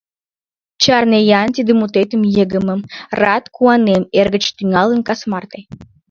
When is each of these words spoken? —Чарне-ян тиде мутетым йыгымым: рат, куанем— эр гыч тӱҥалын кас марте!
—Чарне-ян 0.83 1.47
тиде 1.55 1.73
мутетым 1.79 2.21
йыгымым: 2.35 2.81
рат, 3.21 3.45
куанем— 3.55 4.03
эр 4.19 4.27
гыч 4.35 4.45
тӱҥалын 4.57 5.01
кас 5.07 5.21
марте! 5.31 5.59